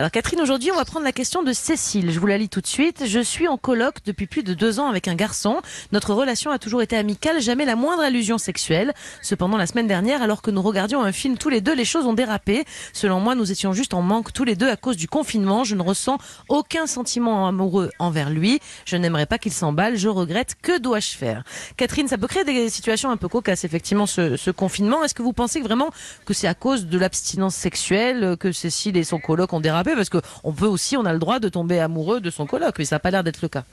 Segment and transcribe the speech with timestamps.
[0.00, 2.10] Alors Catherine, aujourd'hui, on va prendre la question de Cécile.
[2.10, 3.04] Je vous la lis tout de suite.
[3.04, 5.60] Je suis en colloque depuis plus de deux ans avec un garçon.
[5.92, 8.94] Notre relation a toujours été amicale, jamais la moindre allusion sexuelle.
[9.20, 12.06] Cependant, la semaine dernière, alors que nous regardions un film tous les deux, les choses
[12.06, 12.64] ont dérapé.
[12.94, 15.64] Selon moi, nous étions juste en manque tous les deux à cause du confinement.
[15.64, 16.16] Je ne ressens
[16.48, 18.58] aucun sentiment amoureux envers lui.
[18.86, 19.98] Je n'aimerais pas qu'il s'emballe.
[19.98, 20.54] Je regrette.
[20.62, 21.44] Que dois-je faire?
[21.76, 25.04] Catherine, ça peut créer des situations un peu cocasses, effectivement, ce, ce confinement.
[25.04, 25.90] Est-ce que vous pensez vraiment
[26.24, 29.89] que c'est à cause de l'abstinence sexuelle que Cécile et son coloc ont dérapé?
[29.94, 32.78] Parce que on peut aussi, on a le droit de tomber amoureux de son coloc,
[32.78, 33.64] mais ça n'a pas l'air d'être le cas.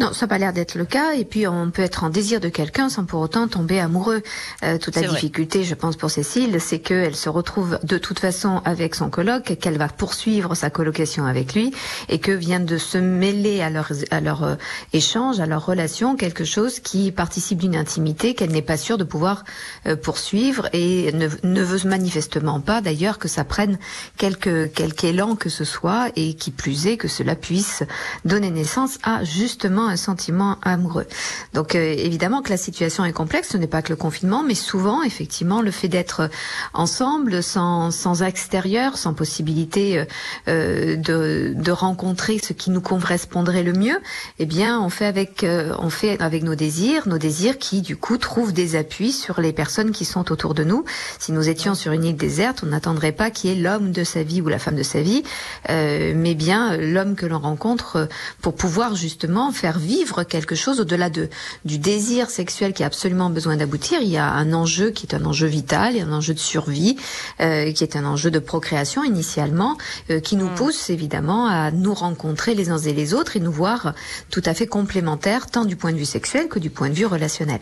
[0.00, 1.12] Non, ça n'a pas l'air d'être le cas.
[1.12, 4.22] Et puis, on peut être en désir de quelqu'un sans pour autant tomber amoureux.
[4.62, 8.62] Euh, toute la difficulté, je pense, pour Cécile, c'est qu'elle se retrouve de toute façon
[8.64, 11.74] avec son coloc, qu'elle va poursuivre sa colocation avec lui,
[12.08, 14.54] et que vient de se mêler à leur, à leur euh,
[14.94, 19.04] échange, à leur relation, quelque chose qui participe d'une intimité qu'elle n'est pas sûre de
[19.04, 19.44] pouvoir
[19.84, 23.78] euh, poursuivre et ne, ne, veut manifestement pas, d'ailleurs, que ça prenne
[24.16, 27.82] quelque, quelque élan que ce soit, et qui plus est que cela puisse
[28.24, 31.06] donner naissance à justement un sentiment amoureux.
[31.54, 34.54] Donc euh, évidemment que la situation est complexe, ce n'est pas que le confinement, mais
[34.54, 36.30] souvent effectivement le fait d'être
[36.72, 40.04] ensemble, sans, sans extérieur, sans possibilité euh,
[40.48, 43.98] euh, de, de rencontrer ce qui nous correspondrait le mieux,
[44.38, 48.18] eh bien on fait avec on fait avec nos désirs, nos désirs qui du coup
[48.18, 50.84] trouvent des appuis sur les personnes qui sont autour de nous.
[51.18, 54.04] Si nous étions sur une île déserte, on n'attendrait pas qu'il y ait l'homme de
[54.04, 55.22] sa vie ou la femme de sa vie,
[55.68, 58.08] mais bien l'homme que l'on rencontre
[58.40, 61.28] pour pouvoir justement faire vivre quelque chose au-delà de
[61.64, 64.00] du désir sexuel qui a absolument besoin d'aboutir.
[64.02, 66.34] Il y a un enjeu qui est un enjeu vital, il y a un enjeu
[66.34, 66.96] de survie,
[67.40, 69.76] euh, qui est un enjeu de procréation initialement,
[70.10, 70.54] euh, qui nous mm.
[70.54, 73.94] pousse évidemment à nous rencontrer les uns et les autres et nous voir
[74.30, 77.06] tout à fait complémentaires, tant du point de vue sexuel que du point de vue
[77.06, 77.60] relationnel.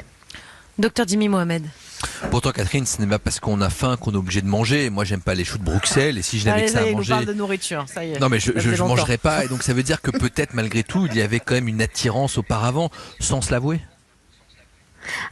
[0.79, 1.65] Docteur Dimi Mohamed.
[2.31, 4.91] Pourtant, Catherine, ce n'est pas parce qu'on a faim qu'on est obligé de manger.
[4.91, 7.25] Moi, j'aime pas les choux de Bruxelles, et si je n'avais que ça à manger.
[7.25, 8.21] de nourriture, ça y est.
[8.21, 11.07] Non, mais je, ne mangerai pas, et donc ça veut dire que peut-être, malgré tout,
[11.11, 13.81] il y avait quand même une attirance auparavant, sans se l'avouer.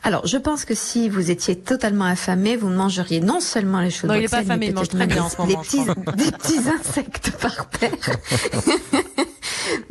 [0.02, 4.08] Alors, je pense que si vous étiez totalement affamé, vous mangeriez non seulement les choux
[4.08, 5.62] de Bruxelles, il pas affamé, il mange très bien en ce moment.
[5.62, 5.84] Petits,
[6.16, 7.92] des petits insectes par terre.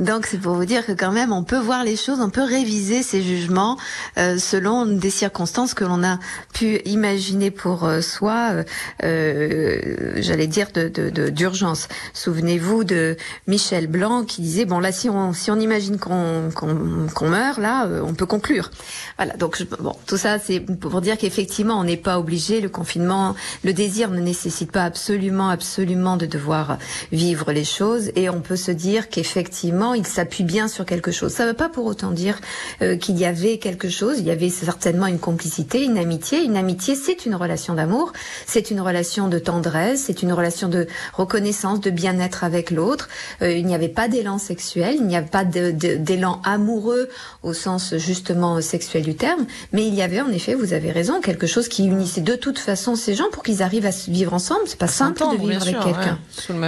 [0.05, 2.43] Donc c'est pour vous dire que quand même on peut voir les choses, on peut
[2.43, 3.75] réviser ses jugements
[4.19, 6.19] euh, selon des circonstances que l'on a
[6.53, 8.63] pu imaginer pour euh, soi, euh,
[9.03, 10.89] euh, j'allais dire de
[11.29, 11.87] d'urgence.
[12.13, 13.17] Souvenez-vous de
[13.47, 17.89] Michel Blanc qui disait bon là si on si on imagine qu'on qu'on meurt là,
[18.03, 18.69] on peut conclure.
[19.17, 23.35] Voilà donc bon tout ça c'est pour dire qu'effectivement on n'est pas obligé le confinement,
[23.63, 26.77] le désir ne nécessite pas absolument absolument de devoir
[27.11, 31.31] vivre les choses et on peut se dire qu'effectivement il s'appuie bien sur quelque chose.
[31.33, 32.39] Ça ne veut pas pour autant dire
[32.81, 34.19] euh, qu'il y avait quelque chose.
[34.19, 36.43] Il y avait certainement une complicité, une amitié.
[36.43, 38.13] Une amitié, c'est une relation d'amour,
[38.45, 43.09] c'est une relation de tendresse, c'est une relation de reconnaissance, de bien-être avec l'autre.
[43.41, 47.09] Euh, il n'y avait pas d'élan sexuel, il n'y avait pas d'élan amoureux
[47.43, 51.21] au sens justement sexuel du terme, mais il y avait en effet, vous avez raison,
[51.21, 54.61] quelque chose qui unissait de toute façon ces gens pour qu'ils arrivent à vivre ensemble.
[54.65, 56.19] C'est pas simple de vivre avec quelqu'un.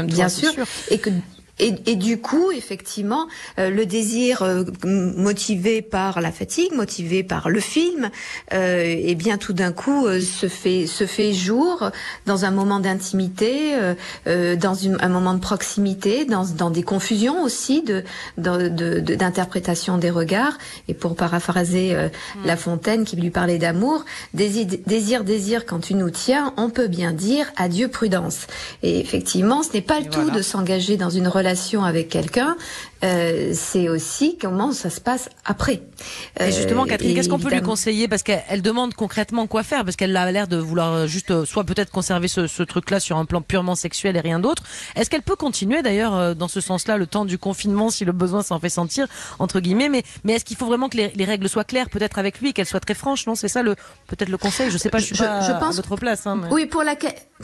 [0.03, 0.51] bien sûr.
[0.89, 1.09] Et que
[1.59, 7.49] et, et, du coup, effectivement, euh, le désir euh, motivé par la fatigue, motivé par
[7.49, 8.11] le film,
[8.53, 11.89] euh, et bien tout d'un coup euh, se fait se fait jour
[12.25, 13.73] dans un moment d'intimité,
[14.25, 18.03] dans une, un moment de proximité, dans, dans des confusions aussi de
[18.37, 20.57] d'interprétation de, des regards.
[20.87, 22.45] Et pour paraphraser mm.
[22.45, 26.87] La Fontaine qui lui parlait d'amour, désir, désir, désir, quand tu nous tiens, on peut
[26.87, 28.47] bien dire adieu prudence.
[28.83, 31.46] Et effectivement, ce n'est pas le tout de s'engager dans une relation
[31.83, 32.55] avec quelqu'un,
[33.03, 35.81] euh, c'est aussi comment ça se passe après.
[36.39, 38.07] et justement, euh, Catherine, qu'est-ce qu'on peut lui conseiller?
[38.07, 41.63] Parce qu'elle demande concrètement quoi faire, parce qu'elle a l'air de vouloir euh, juste soit
[41.63, 44.63] peut-être conserver ce, ce truc-là sur un plan purement sexuel et rien d'autre.
[44.95, 48.41] Est-ce qu'elle peut continuer d'ailleurs dans ce sens-là le temps du confinement si le besoin
[48.41, 49.07] s'en fait sentir
[49.39, 49.89] entre guillemets?
[49.89, 52.53] Mais mais est-ce qu'il faut vraiment que les, les règles soient claires, peut-être avec lui,
[52.53, 53.75] qu'elles soient très franches Non, c'est ça le
[54.07, 54.71] peut-être le conseil.
[54.71, 56.25] Je sais pas, je suis pas je pense, à votre place.
[56.25, 56.95] Hein, Oui, pour la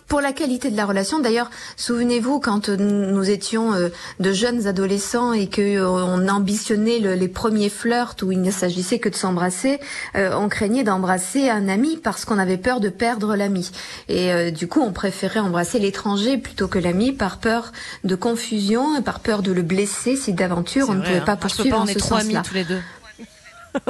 [0.08, 1.20] pour la qualité de la relation.
[1.20, 3.72] D'ailleurs, souvenez-vous quand nous étions
[4.20, 9.00] de jeunes adolescents et que euh, on ambitionnait les premiers flirts où il ne s'agissait
[9.00, 9.80] que de s'embrasser,
[10.16, 13.72] euh, on craignait d'embrasser un ami parce qu'on avait peur de perdre l'ami.
[14.10, 17.72] Et euh, du coup, on préférait embrasser l'étranger plutôt que l'ami par peur
[18.04, 21.38] de confusion, par peur de le blesser si d'aventure on ne pouvait pas hein.
[21.38, 22.44] poursuivre en ce sens-là.
[22.46, 22.82] tous les deux.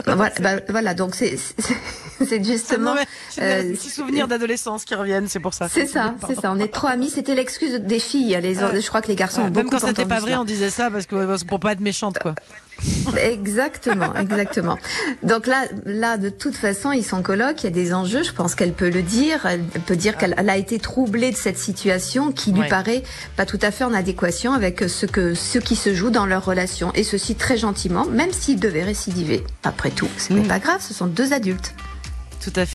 [0.05, 1.37] voilà, bah, voilà, donc c'est
[2.27, 5.67] c'est justement ah euh, ces souvenirs d'adolescence qui reviennent, c'est pour ça.
[5.69, 6.51] C'est ça, c'est ça.
[6.51, 7.09] On est trop amis.
[7.09, 8.37] C'était l'excuse des filles.
[8.41, 10.89] Les, je crois que les garçons ont Même quand c'était pas vrai, on disait ça
[10.91, 12.35] parce que pour pas être méchante, quoi.
[13.17, 14.77] Exactement, exactement.
[15.21, 18.23] Donc là, là, de toute façon, ils sont colocs, il y a des enjeux.
[18.23, 19.45] Je pense qu'elle peut le dire.
[19.45, 23.03] Elle peut dire qu'elle a été troublée de cette situation qui lui paraît
[23.37, 26.43] pas tout à fait en adéquation avec ce que ce qui se joue dans leur
[26.43, 26.91] relation.
[26.93, 29.43] Et ceci très gentiment, même s'ils devaient récidiver.
[29.63, 30.47] Après tout, ce n'est mm.
[30.47, 31.73] pas grave, ce sont deux adultes.
[32.43, 32.71] Tout à fait.